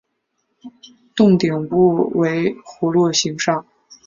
[1.15, 3.63] 幢顶部为葫芦形刹。